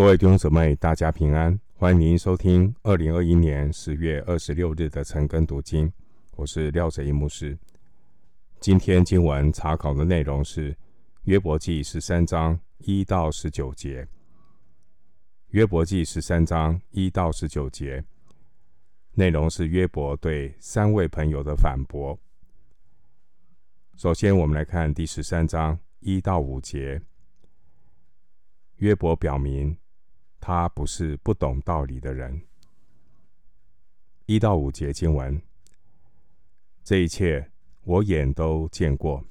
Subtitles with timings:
[0.00, 1.60] 各位弟兄姊妹，大家平安！
[1.74, 5.92] 欢迎您收听二零二一年十月二十六日的晨更读经。
[6.36, 7.58] 我是廖哲一牧师。
[8.60, 10.74] 今天经文查考的内容是
[11.24, 14.08] 约伯记十三章一到十九节。
[15.48, 18.02] 约伯记十三章一到十九节
[19.12, 22.18] 内容是约伯对三位朋友的反驳。
[23.98, 27.02] 首先，我们来看第十三章一到五节。
[28.76, 29.76] 约伯表明，
[30.40, 32.40] 他不是不懂道理的人。
[34.26, 35.40] 一到五节经文，
[36.82, 37.50] 这一切
[37.82, 39.24] 我眼都见过，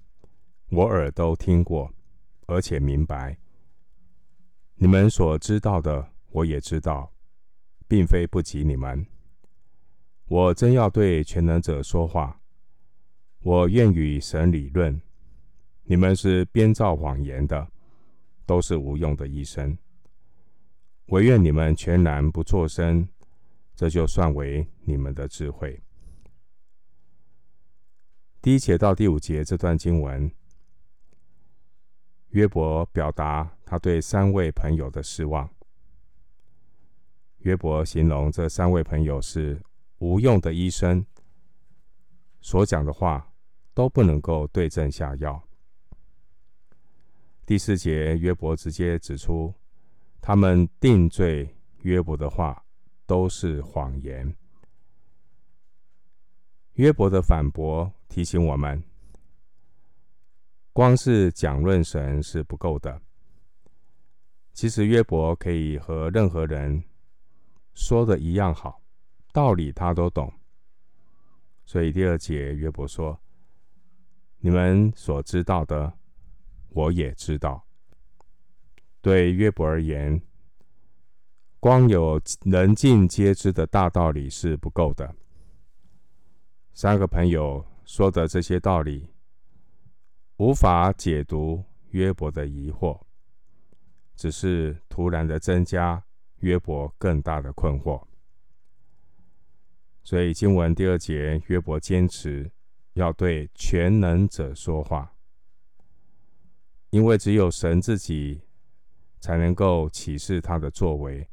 [0.70, 1.92] 我耳都听过，
[2.46, 3.38] 而且明白。
[4.76, 7.12] 你们所知道的，我也知道，
[7.88, 9.06] 并非不及你们。
[10.28, 12.40] 我真要对全能者说话，
[13.42, 15.02] 我愿与神理论。
[15.84, 17.68] 你们是编造谎言的。
[18.46, 19.78] 都是无用的医生，
[21.10, 23.10] 惟愿你们全然不作声，
[23.76, 25.82] 这就算为你们的智慧。
[28.44, 30.32] 第一节到第五节这段经文，
[32.30, 35.50] 约伯表达他对三位朋友的失望。
[37.40, 39.60] 约伯形容这三位朋友是
[39.98, 41.04] 无用的医生，
[42.40, 43.34] 所讲的话
[43.74, 45.42] 都不能够对症下药。
[47.48, 49.52] 第四节，约伯直接指出，
[50.30, 52.64] 他们定罪约伯的话
[53.08, 54.32] 都是谎言。
[56.74, 58.84] 约伯的反驳提醒我们，
[60.72, 63.02] 光是讲论神是不够的。
[64.54, 66.84] 其实约伯可以和任何人
[67.74, 68.84] 说的一样好，
[69.34, 70.32] 道理他都懂。
[71.66, 73.20] 所以第二节，约伯说
[74.38, 75.92] ：“你们所知道的。”
[76.70, 77.66] 我也知道，
[79.02, 80.22] 对约伯而言，
[81.60, 85.16] 光有人尽皆知的大道理是不够的。
[86.74, 89.10] 三个朋友说的这些道理，
[90.38, 93.02] 无法解读约伯的疑惑，
[94.16, 96.04] 只是突然的增加
[96.38, 98.06] 约伯更大的困惑。
[100.04, 102.52] 所以经文第二节，约伯坚持
[102.94, 105.14] 要对全能者说话。
[106.90, 108.42] 因为只有神自己
[109.20, 111.28] 才能够启示他的作为，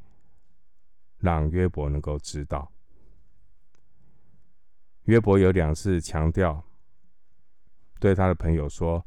[1.19, 2.73] 让约伯能够知道。
[5.05, 6.65] 约伯有两次强调，
[8.01, 9.07] 对他的朋友说：“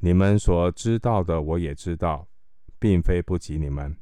[0.00, 2.26] 你们所知道的，我也知道，
[2.78, 3.96] 并非不及你们。”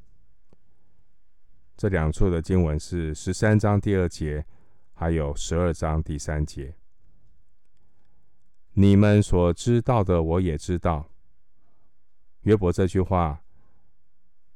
[1.77, 4.47] 这两处的经文是十三章第二节，
[4.93, 6.77] 还有十二章第三节。
[8.75, 11.11] 你们所知道的，我也知道。
[12.43, 13.42] 约伯这句话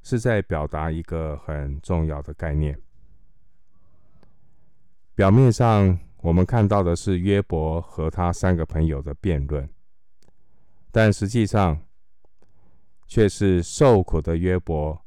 [0.07, 2.81] 是在表达一个很重要的概念。
[5.17, 9.69] 表面上，我们看到的是约伯和他三个朋友的辩论，
[10.93, 11.85] 但实际上
[13.09, 15.05] 却是受苦的约伯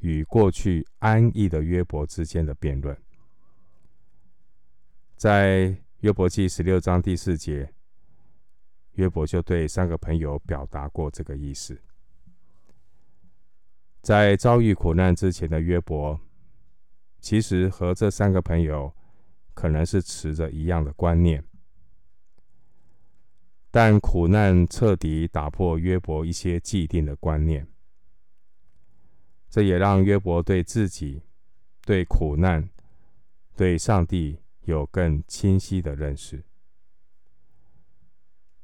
[0.00, 2.94] 与过去安逸的约伯之间的辩论。
[5.16, 7.72] 在约伯记十六章第四节，
[8.96, 11.80] 约伯就对三个朋友表达过这个意思。
[14.02, 16.20] 在遭遇苦难之前的约伯，
[17.20, 18.92] 其实和这三个朋友
[19.54, 21.44] 可能是持着一样的观念，
[23.70, 27.64] 但苦难彻底打破约伯一些既定的观念，
[29.48, 31.22] 这也让约伯对自己、
[31.82, 32.68] 对苦难、
[33.54, 36.42] 对上帝有更清晰的认识。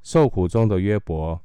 [0.03, 1.41] 受苦中的约伯，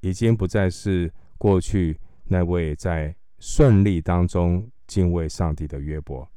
[0.00, 2.00] 已经不再是过去。
[2.28, 6.28] 那位在顺利当中敬畏上帝的约伯，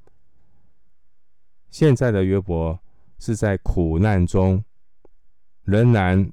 [1.69, 2.79] 现在的约伯
[3.19, 4.63] 是在苦难中
[5.63, 6.31] 仍然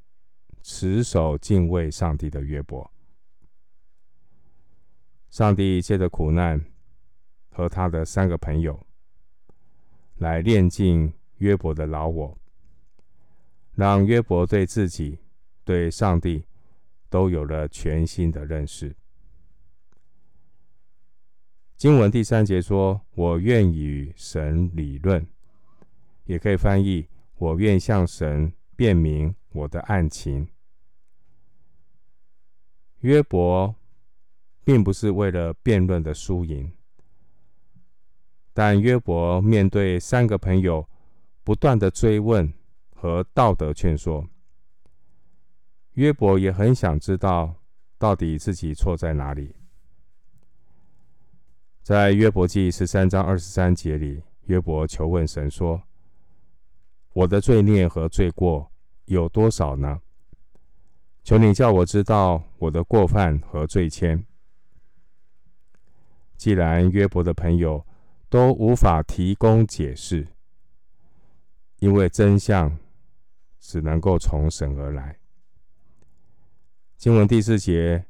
[0.63, 2.91] 持守敬畏上帝的约伯。
[5.31, 6.65] 上帝借着苦难
[7.51, 8.87] 和他的三个朋友
[10.17, 12.39] 来炼尽约伯的老我，
[13.75, 15.19] 让约伯对自己、
[15.65, 16.45] 对上帝
[17.11, 18.95] 都有了全新的认识。
[21.79, 25.25] 经文第三节说：“我愿与神理论”，
[26.27, 27.07] 也可以翻译
[27.39, 30.49] “我愿向神辩明我的案情”。
[32.99, 33.77] 约伯
[34.65, 36.73] 并不是为了辩论的输赢，
[38.53, 40.85] 但约伯面对三个朋友
[41.45, 42.53] 不断的追问
[42.93, 44.29] 和道德劝说，
[45.93, 47.55] 约伯也很想知道
[47.99, 49.55] 到底自己错在哪里。
[51.89, 55.83] 在约伯记十三章二十三节里，约伯求问神说
[57.15, 58.71] ：“我的罪孽和罪过
[59.07, 59.99] 有多少呢？
[61.25, 64.23] 求你叫我知道我的过犯和罪愆。”
[66.37, 67.87] 既然约伯的朋友
[68.29, 70.29] 都无法提供解释，
[71.79, 72.79] 因为真相
[73.59, 75.17] 只能够从神而来。
[76.99, 78.05] 经文第四节，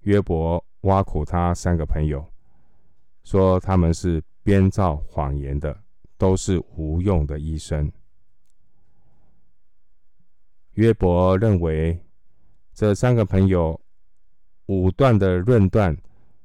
[0.00, 2.26] 约伯挖苦他三个朋友，
[3.30, 5.78] 说他们是编造谎言的，
[6.16, 7.92] 都是无用的医生。
[10.72, 12.02] 约伯认为
[12.72, 13.78] 这三个朋友
[14.64, 15.94] 武断的论断。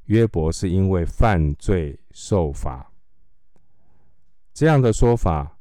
[0.07, 2.91] 约伯是因为犯罪受罚，
[4.53, 5.57] 这样的说法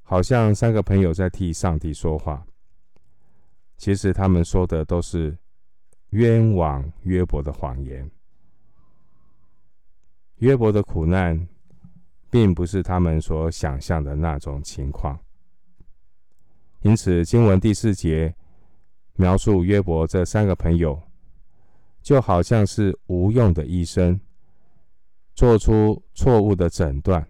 [0.00, 2.46] 好像三个朋友在替上帝说话。
[3.76, 5.36] 其实他们说的都是
[6.08, 8.10] 冤枉约伯的谎言。
[10.44, 11.48] 约伯的苦难
[12.28, 15.18] 并不是他们所想象的那种情况。
[16.82, 18.34] 因此，经文第四节
[19.14, 21.00] 描述约伯这三个朋友。
[22.02, 24.20] 就好像是无用的医生，
[25.34, 27.26] 做出错误的诊断，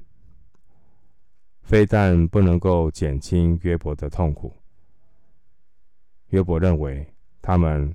[1.63, 4.53] 非但不能够减轻约伯的痛苦，
[6.31, 7.09] 约伯认为
[7.41, 7.95] 他们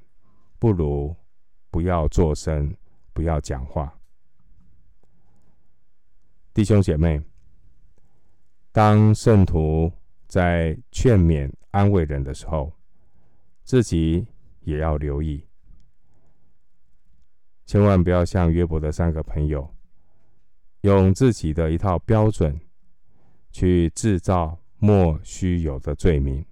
[0.57, 1.13] 不如
[1.69, 2.73] 不要作声，
[3.11, 3.98] 不要讲话。
[6.59, 7.21] 弟兄姐妹，
[8.73, 9.89] 当圣徒
[10.27, 12.73] 在劝勉安慰人的时候，
[13.63, 14.27] 自己
[14.65, 15.47] 也要留意。
[17.65, 19.73] 千万不要像约伯的三个朋友，
[20.81, 22.59] 用自己的一套标准
[23.51, 26.45] 去制造莫须有的罪名。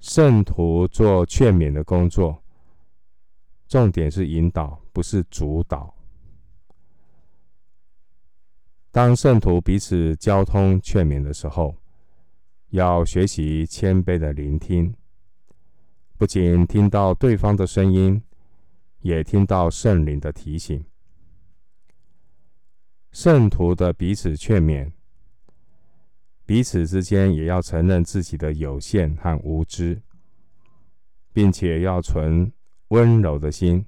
[0.00, 2.42] 圣徒做劝勉的工作，
[3.66, 5.94] 重点是引导，不是主导。
[8.90, 11.76] 当圣徒彼此交通劝勉的时候，
[12.70, 14.94] 要学习谦卑的聆听，
[16.16, 18.22] 不仅听到对方的声音。
[19.00, 20.84] 也听到圣灵的提醒，
[23.12, 24.90] 圣徒的彼此劝勉，
[26.44, 30.02] 彼此之间也要承认自己的有限和无知，
[31.32, 32.52] 并且要存
[32.88, 33.86] 温柔的心。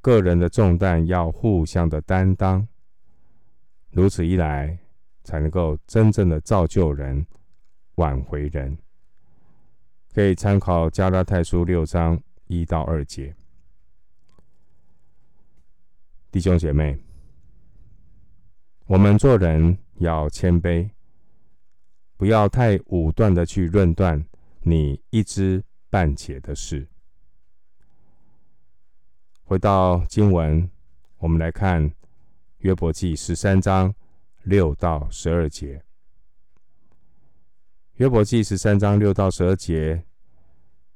[0.00, 2.66] 个人的重担要互相的担当，
[3.90, 4.78] 如此一来，
[5.24, 7.26] 才能够真正的造就人、
[7.96, 8.76] 挽回人。
[10.14, 13.34] 可以参考加拉太书六章一到二节。
[16.30, 16.98] 弟兄姐妹，
[18.86, 20.90] 我们做人要谦卑，
[22.16, 24.22] 不要太武断的去论断
[24.60, 26.88] 你一知半解的事。
[29.44, 30.70] 回到经文，
[31.18, 31.92] 我们来看
[32.66, 33.94] 约伯记十三章
[34.42, 35.80] 六到十二节。
[37.98, 40.04] 约伯记十三章六到十二节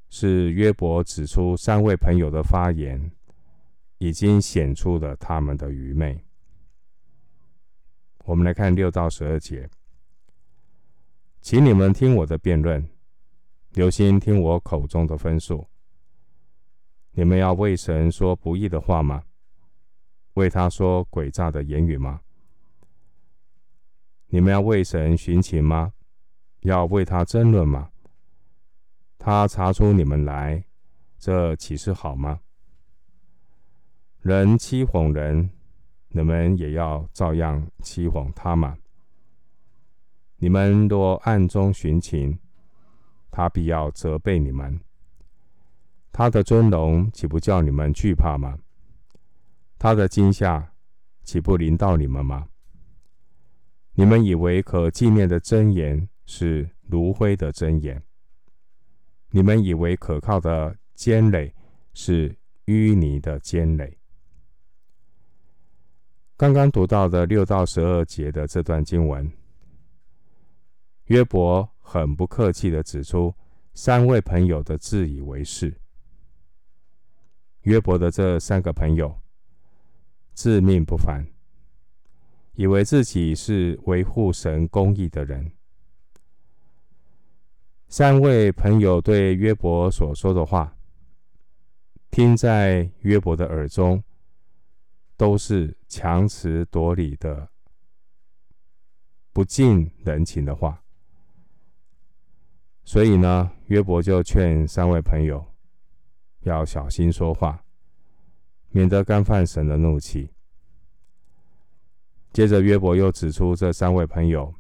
[0.09, 3.13] 是约伯指出三位朋友的发言。
[3.99, 6.25] 已经显出了他们的愚昧。
[8.25, 9.69] 我们来看六到十二节，
[11.43, 12.85] 请你们听我的辩论，
[13.75, 15.69] 留心听我口中的分数。
[17.13, 19.23] 你们要为神说不义的话吗？
[20.41, 22.23] 为他说诡诈的言语吗？
[24.29, 25.93] 你们要为神寻情吗？
[26.61, 27.91] 要为他争论吗？
[29.19, 30.65] 他查出你们来，
[31.19, 32.41] 这岂是好吗？
[34.21, 35.51] 人欺哄人，
[36.09, 38.79] 你们也要照样欺哄他吗？
[40.37, 42.39] 你们若暗中寻情，
[43.31, 44.81] 他必要责备你们。
[46.11, 48.59] 他的尊荣岂不叫你们惧怕吗？
[49.81, 50.75] 他的惊吓
[51.25, 52.47] 岂不临到你们吗？
[53.95, 58.03] 你们以为可纪念的真言是炉灰的真言，
[59.31, 61.55] 你们以为可靠的坚垒
[61.95, 63.97] 是淤泥的坚垒。
[66.37, 69.33] 刚刚读到的六到十二节的这段经文，
[71.07, 73.35] 约伯很不客气地指出
[73.73, 75.75] 三位朋友的自以为是。
[77.63, 79.19] 约伯的这三个朋友
[80.41, 81.27] 自命不凡，
[82.55, 85.53] 以为自己是维护神公义的人。
[87.89, 90.75] 三位朋友对约伯所说的话，
[92.11, 94.03] 听在约伯的耳中。
[95.19, 97.47] 都是强词夺理的、
[99.35, 100.83] 不近人情的话，
[102.85, 105.47] 所以呢，约伯就劝三位朋友
[106.45, 107.63] 要小心说话，
[108.71, 110.31] 免得干犯神的怒气。
[112.33, 114.55] 接着约伯又指出这三位朋友，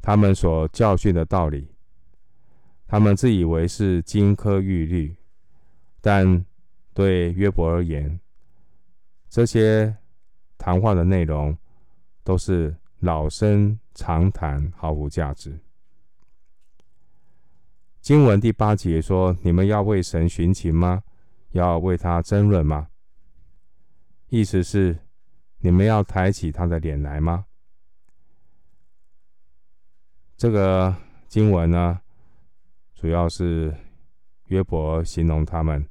[0.00, 1.68] 他们所教训的道理，
[2.86, 5.16] 他们自以为是金科玉律，
[6.00, 6.44] 但
[6.92, 8.18] 对约伯而言，
[9.30, 9.96] 这些
[10.58, 11.56] 谈话的内容
[12.24, 15.58] 都是老生常谈，毫无价值。
[18.00, 21.04] 经文第八节说：“你们要为神寻情吗？
[21.52, 22.88] 要为他争论吗？”
[24.32, 24.96] 意思是，
[25.58, 27.44] 你们要抬起他的脸来吗？
[30.38, 30.96] 这个
[31.28, 32.00] 经文呢，
[32.94, 33.76] 主要是
[34.46, 35.86] 约伯形容他们，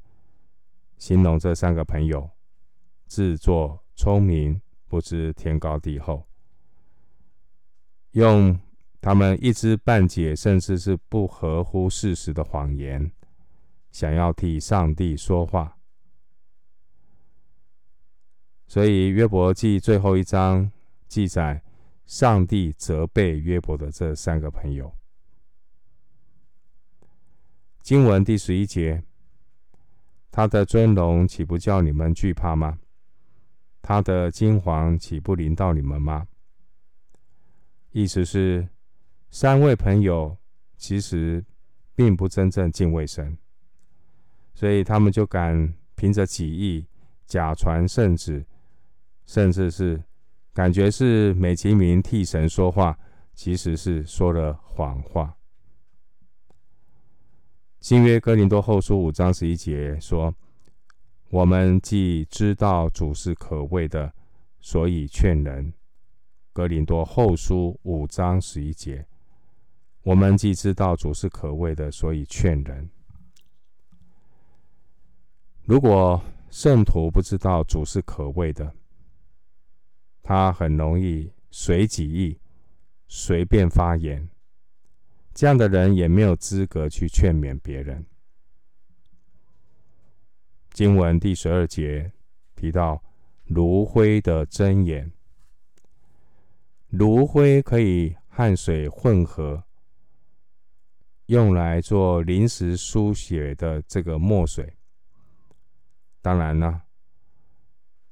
[0.98, 2.32] 形容这三个朋友
[3.06, 6.28] 自作聪明，不知天高地厚，
[8.14, 8.60] 用
[9.00, 13.12] 他们一知半解，甚至是不合乎事实的谎言，
[13.92, 15.78] 想要替上帝说话。
[18.72, 20.72] 所以约伯记最后一章
[21.10, 21.62] 记载。
[22.06, 24.94] 上帝责备约伯的这三个朋友。
[27.82, 29.04] 经文第十一节，
[30.30, 32.80] 他的尊荣岂不叫你们惧怕吗？
[33.82, 36.28] 他的金黄岂不临到你们吗？
[37.92, 38.68] 意思是，
[39.30, 40.38] 三位朋友
[40.78, 41.46] 其实
[41.96, 43.38] 并不真正敬畏神，
[44.54, 46.86] 所以他们就敢凭着己意
[47.26, 48.46] 假传圣旨，
[49.32, 50.04] 甚至是。
[50.54, 53.00] 感觉是美其名替神说话，
[53.34, 55.34] 其实是说了谎话。
[57.80, 60.36] 新约哥林多后书五章十一节说
[61.32, 64.14] ：“我们既知道主是可畏的，
[64.60, 65.74] 所以劝人。”
[66.52, 69.08] 哥林多后书五章十一节
[70.04, 72.90] ：“我们既知道主是可畏的，所以劝人。”
[75.64, 78.76] 如果圣徒不知道主是可畏的，
[80.24, 82.40] 他很容易随己意，
[83.08, 84.30] 随便发言。
[85.34, 88.06] 这样的人也没有资格去劝勉别人。
[90.72, 92.12] 经文第十二节
[92.56, 93.04] 提到
[93.46, 95.12] 炉灰的真言，
[96.90, 99.64] 炉灰可以和水混合，
[101.26, 104.78] 用来做临时书写的这个墨水。
[106.22, 106.84] 当然呢。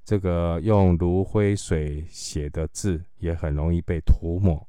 [0.10, 4.68] 这个用炉灰水写的字也很容易被涂抹。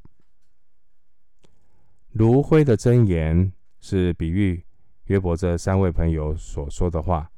[2.13, 4.63] 炉灰的真言是比喻
[5.05, 7.31] 约伯这三位朋友所说的话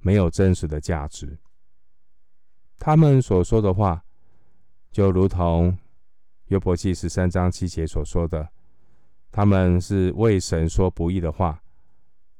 [0.00, 1.38] 没有真实的价值。
[2.76, 4.04] 他们所说的话
[4.90, 5.78] 就如同
[6.46, 8.48] 约伯记十三章七节所说的，
[9.30, 11.62] 他们是为神说不义的话，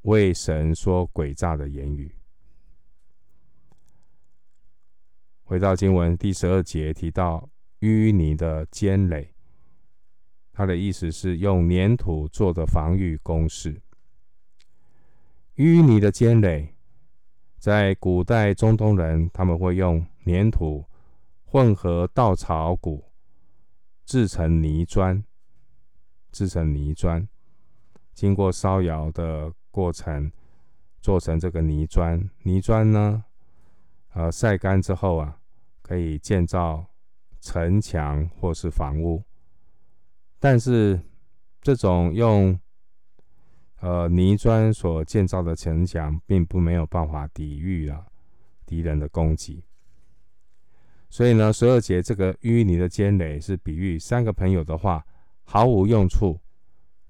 [0.03, 2.18] 为神说诡诈的言语。
[5.49, 7.49] 回到经文第十二节，提到
[7.81, 9.33] 淤泥的坚垒，
[10.53, 13.81] 它的意思是用粘土做的防御工事。
[15.57, 16.75] 淤泥的坚垒，
[17.57, 20.85] 在古代中东人，他们会用粘土
[21.47, 23.03] 混合稻草谷，
[24.05, 25.25] 制成泥砖，
[26.31, 27.27] 制成泥砖，
[28.13, 30.31] 经过烧窑的过程，
[31.01, 32.29] 做成这个泥砖。
[32.43, 33.25] 泥砖呢，
[34.13, 35.38] 呃，晒干之后啊。
[35.89, 36.87] 可以建造
[37.41, 39.25] 城墙或是房屋，
[40.39, 41.01] 但是
[41.63, 42.61] 这种用
[43.81, 48.05] 呃泥砖所建造的城墙，并不没有办法抵御啊
[48.67, 49.65] 敌人的攻击。
[51.09, 55.03] 所以呢，十二节这个淤泥的尖垒是比喻三个朋友的话
[55.45, 56.39] 毫无用处，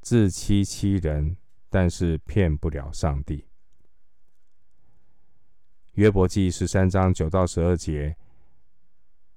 [0.03, 1.37] 自欺欺人，
[1.69, 3.45] 但是骗不了上帝。
[5.95, 8.17] 约伯记十三章九到十二节。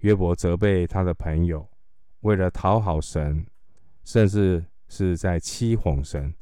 [0.02, 1.68] 约伯责备他的朋友，
[2.22, 3.46] 为了讨好神，
[4.04, 6.34] 甚至是在欺哄神，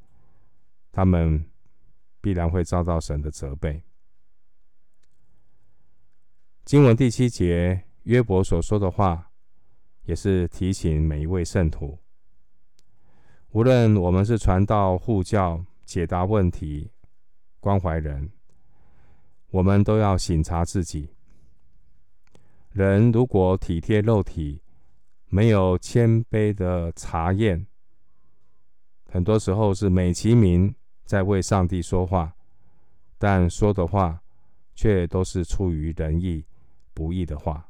[0.91, 1.45] 他们
[2.21, 3.83] 必然会遭到神的责备。
[6.63, 9.31] 经文第七节，约伯所说的话，
[10.03, 11.99] 也是提醒每一位圣徒，
[13.49, 16.91] 无论我们是传道、护教、解答问题、
[17.59, 18.31] 关怀人，
[19.49, 21.09] 我们都要省察自己。
[22.79, 24.61] 人如果体贴肉体，
[25.25, 27.67] 没有谦卑的查验，
[29.11, 32.33] 很多时候是美其名在为上帝说话，
[33.17, 34.21] 但说的话
[34.73, 36.45] 却都是出于人意、
[36.93, 37.69] 不义的话，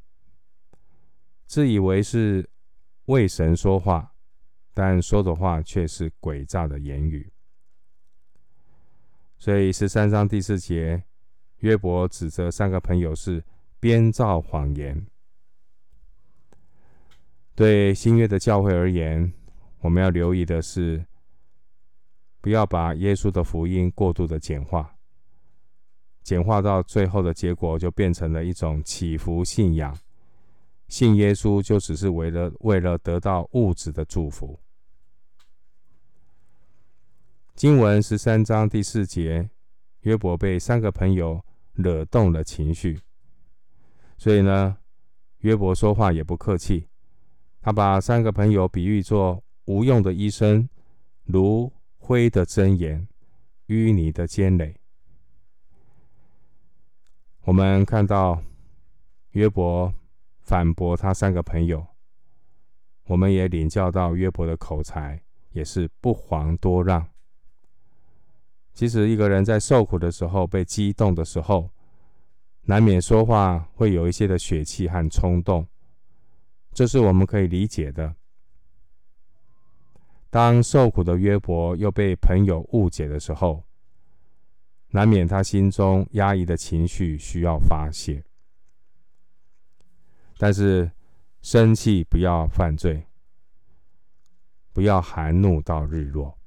[1.48, 2.48] 自以为是
[3.06, 4.14] 为神说话，
[4.76, 7.34] 但说的话却是诡诈的言语。
[9.40, 11.04] 所以十三章第四节，
[11.62, 13.44] 约伯指责三个朋友是。
[13.80, 15.06] 编造谎言。
[17.56, 19.34] 对新约的教会而言，
[19.82, 21.06] 我们要留意的是，
[22.40, 24.96] 不要把耶稣的福音过度的简化，
[26.24, 29.98] 简化到最后的结果就变成了一种祈福信仰，
[30.88, 34.58] 信耶稣就只是为了为了得到物质的祝福。
[37.56, 39.50] 经文十三章第四节，
[40.04, 41.44] 约伯被三个朋友
[41.74, 42.98] 惹动了情绪，
[44.20, 44.78] 所以呢，
[45.38, 46.90] 约伯说话也不客气，
[47.62, 50.68] 他把三个朋友比喻作无用的医生，
[51.24, 53.08] 如灰的针眼，
[53.68, 54.76] 淤泥的尖垒。
[57.44, 58.44] 我们看到
[59.32, 59.94] 约伯
[60.42, 61.88] 反驳他三个朋友，
[63.06, 65.24] 我们也领教到约伯的口才
[65.54, 67.08] 也是不遑多让。
[68.74, 71.72] 其实一个人在受苦的时候，被激动的时候，
[72.70, 75.68] 难免说话会有一些的血气和冲动，
[76.72, 78.16] 这是我们可以理解的。
[80.30, 83.64] 当受苦的约伯又被朋友误解的时候，
[84.90, 88.24] 难免他心中压抑的情绪需要发泄。
[90.38, 90.92] 但是
[91.42, 93.04] 生气不要犯罪，
[94.74, 96.38] 不要含怒到日落。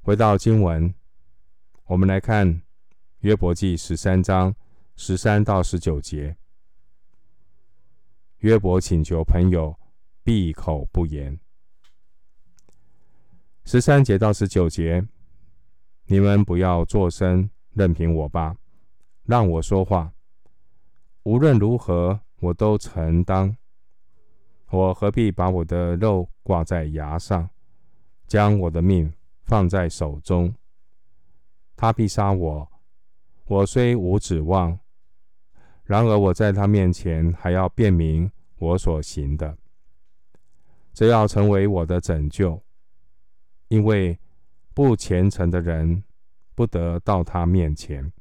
[0.00, 0.94] 回到经文，
[1.84, 2.62] 我们来看
[3.20, 4.54] 约伯记十三章
[4.96, 6.34] 十三到十九节。
[8.38, 9.78] 约伯请求朋友
[10.24, 11.38] 闭口不言。
[13.66, 15.06] 十三节到十九节，
[16.06, 18.56] 你们不要作声，任凭我吧，
[19.24, 20.14] 让我说话。
[21.24, 23.54] 无论如何，我都承当。
[24.70, 27.50] 我何必把我的肉挂在牙上，
[28.26, 29.12] 将我的命
[29.44, 30.54] 放在手中，
[31.76, 32.66] 他必杀我。
[33.50, 34.78] 我虽无指望，
[35.82, 39.58] 然而我在他面前还要辩明我所行的，
[40.94, 42.62] 这要成为我的拯救。
[43.66, 44.16] 因为
[44.72, 46.04] 不虔诚的人
[46.54, 48.12] 不得到他面前。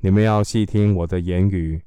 [0.00, 1.82] 你们要细听我的言语，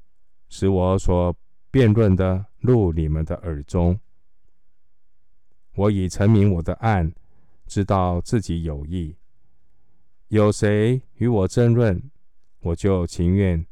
[0.48, 1.32] 使我所
[1.70, 3.96] 辩论的入你们的耳中。
[5.76, 7.14] 我已陈明我的案。
[7.68, 9.16] 知道自己有意，
[10.28, 12.10] 有谁与我争论，
[12.60, 13.64] 我就情愿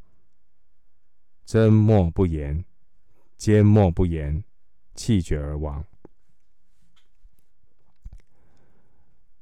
[1.45, 2.63] 缄默不言，
[3.37, 4.43] 缄默不言，
[4.93, 5.85] 气绝而亡。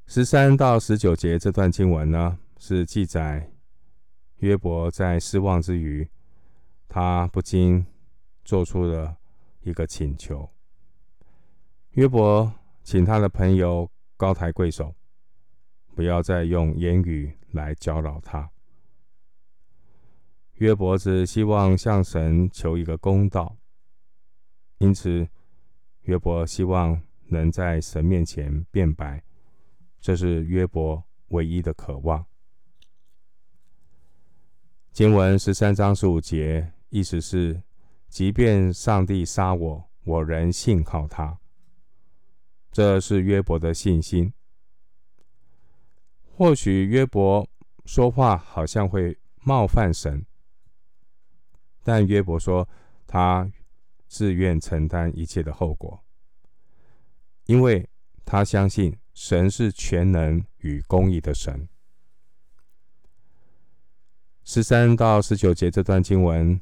[0.05, 3.51] 十三到十九节这段经文呢，是记载
[4.37, 6.07] 约伯在失望之余，
[6.87, 7.85] 他不禁
[8.43, 9.17] 做出了
[9.61, 10.49] 一个请求。
[11.91, 13.89] 约伯请他的朋友。
[14.15, 14.95] 高抬贵手，
[15.95, 18.49] 不要再用言语来搅扰他。
[20.55, 23.57] 约伯只希望向神求一个公道，
[24.77, 25.27] 因此
[26.01, 29.23] 约伯希望能在神面前辩白，
[29.99, 32.25] 这是约伯唯一的渴望。
[34.91, 37.63] 经文十三章十五节，意思是：
[38.07, 41.39] 即便上帝杀我，我仍信靠他。
[42.71, 44.33] 这是约伯的信心。
[46.35, 47.47] 或许约伯
[47.85, 50.25] 说话好像会冒犯神，
[51.83, 52.67] 但约伯说
[53.05, 53.51] 他
[54.07, 56.03] 自愿承担一切的后果，
[57.45, 57.87] 因为
[58.25, 61.69] 他相信神是全能与公义的神。
[64.43, 66.59] 十三到十九节这段经文，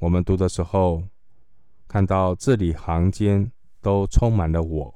[0.00, 1.02] 我们读的时候
[1.88, 4.94] 看到字里行间都充满了“我”。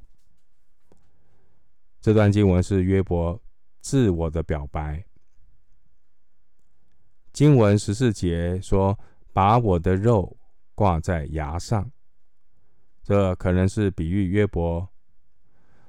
[2.03, 3.41] 这段经文是约伯
[3.85, 5.05] 自我的表白。
[7.35, 8.99] 经文十四节说
[9.31, 10.39] ：“把我的肉
[10.75, 11.93] 挂在牙上。”
[13.05, 14.89] 这可能是比喻约伯，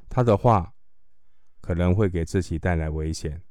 [0.09, 0.73] 他的话
[1.61, 3.41] 可能会给自己带来危险，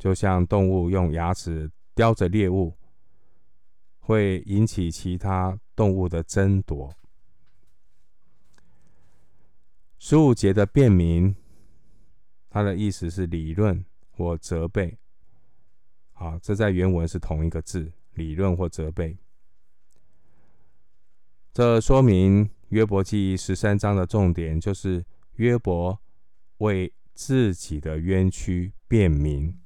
[0.00, 2.76] 就像动物用牙齿叼着猎物，
[4.00, 6.92] 会引起其他动物的争夺。
[10.00, 11.36] 十五节的辩明，
[12.52, 14.98] 它的意思是理论或责备。
[16.12, 19.16] 啊，这在原文是同一个字，理论或责备。
[21.54, 25.02] 这说明约伯记十三章的重点就是
[25.36, 25.98] 约伯
[26.58, 29.58] 为自己的冤屈辩明。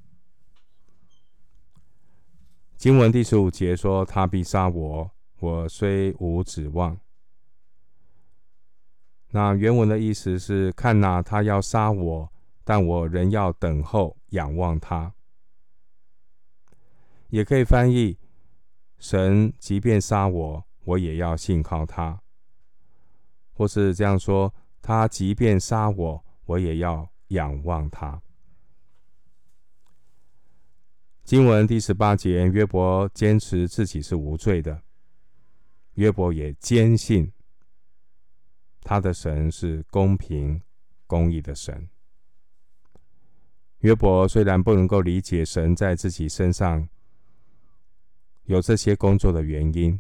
[2.76, 6.96] 经文第十五节说：“他必杀我，我虽无指望。”
[9.32, 12.32] 那原文的意思是：看哪，他要杀我，
[12.68, 15.14] 但我仍要等候，仰望他。
[17.28, 18.18] 也可以翻译：
[18.98, 22.18] 神即便杀我，我也要信靠他；
[23.52, 24.52] 或是这样说，
[24.82, 28.20] 他即便杀我，我也要仰望他。
[31.22, 34.82] 经文第十八节，约伯坚持自己是无罪的。
[35.94, 37.32] 约伯也坚信
[38.80, 40.60] 他的神是公平、
[41.06, 41.88] 公义的神。
[43.86, 46.88] 约伯虽然不能够理解神在自己身上
[48.46, 49.96] 有这些工作的原因，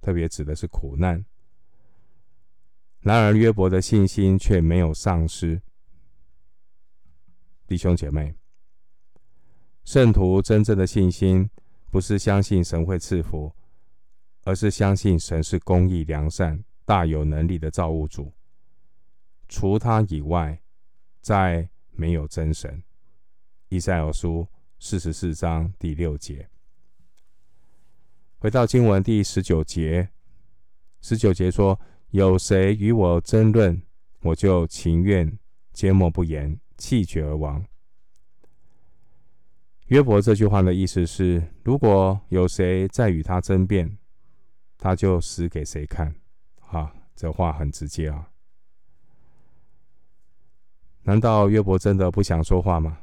[0.00, 1.24] 特别指的是苦难，
[3.02, 5.62] 然而约伯的信心却没有丧失。
[7.68, 8.34] 弟兄姐妹。
[9.84, 11.48] 圣徒真正的信心，
[11.92, 13.54] 不是相信神会赐福，
[14.42, 18.32] 而是相信神是公义、良善、大有能力的造物主。
[19.48, 20.60] 除他以外，
[21.20, 22.82] 再没有真神。
[23.74, 24.46] 以赛亚书
[24.78, 26.48] 四十四章第六节。
[28.38, 30.10] 回到经文第十九节，
[31.00, 33.82] 十九节说：“有谁与我争论，
[34.20, 35.36] 我就情愿
[35.72, 37.66] 缄默不言，气绝而亡。”
[39.86, 43.98] 约伯这句话的意思是：如果有谁再与他争辩，
[44.78, 46.14] 他就死给谁看。
[46.60, 48.30] 哈，这话很直接啊。
[51.02, 53.00] 难道约伯真的不想说话吗？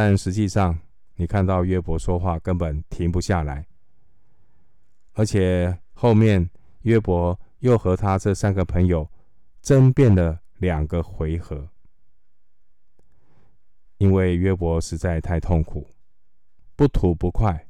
[0.00, 0.78] 但实际上，
[1.16, 3.66] 你看到约伯说话根本停不下来，
[5.14, 6.48] 而且后面
[6.82, 9.10] 约伯又和他这三个朋友
[9.60, 11.68] 争辩了两个回合。
[13.96, 15.84] 因为约伯实在太痛苦，
[16.76, 17.66] 不吐不快。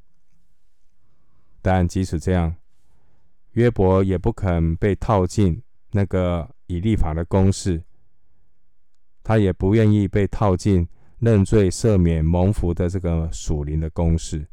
[1.62, 2.54] 但即使这样，
[3.52, 5.62] 约伯也不肯被套进
[5.92, 7.82] 那个以利法的公式，
[9.22, 10.86] 他也不愿意被套进
[11.18, 14.46] 认罪赦免蒙福的这个属灵的公式，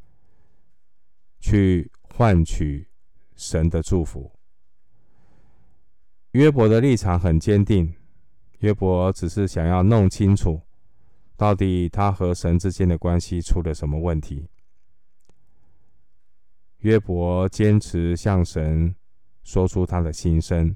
[1.40, 2.88] 去换取
[3.36, 4.32] 神的祝福。
[6.32, 7.94] 约伯的立场很坚定，
[8.60, 10.62] 约伯只是想要弄清楚。
[11.38, 14.48] 到底他和神之间的关系出了什么问题？
[16.80, 18.96] 约伯坚持向神
[19.44, 20.76] 说出他的心声，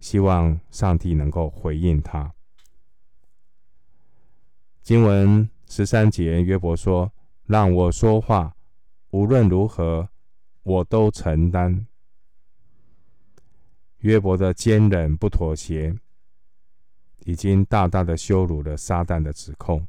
[0.00, 2.34] 希望上帝能够回应他。
[4.84, 7.10] 经文十三节，约伯说
[7.48, 8.54] ：“让我说话，
[9.12, 10.06] 无论如何，
[10.62, 11.86] 我都承担。”
[14.00, 15.96] 约伯的坚忍不妥协。
[17.20, 19.88] 已经大大的羞辱了撒旦的指控，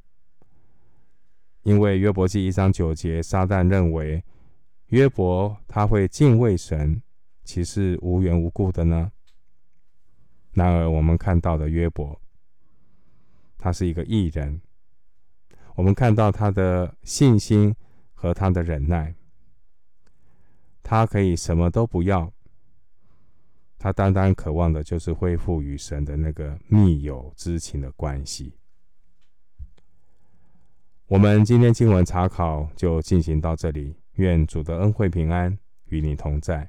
[1.63, 4.23] 因为约伯记一章九节，撒旦认为
[4.87, 7.01] 约伯他会敬畏神，
[7.43, 9.11] 岂是无缘无故的呢？
[10.53, 12.17] 然而我们看到的约伯，
[13.57, 14.61] 他是一个艺人，
[15.75, 17.75] 我们看到他的信心
[18.13, 19.13] 和他的忍耐，
[20.81, 22.31] 他可以什么都不要。
[23.77, 28.57] 他单单渴望的就是恢复与神的那个密友之情的关系。
[31.07, 36.67] 我们今天经文查考就进行到这里，愿主的恩惠平安与你同在。